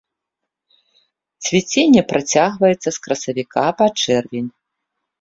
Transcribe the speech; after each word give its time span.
Цвіценне 1.43 2.01
працягваецца 2.13 2.89
з 2.99 2.99
красавіка 3.07 3.63
па 3.83 3.93
чэрвень. 4.05 4.55